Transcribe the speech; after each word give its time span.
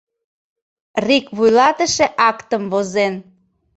Рик 1.05 1.25
вуйлатыше 1.37 2.05
актым 2.29 2.63
возен. 2.71 3.13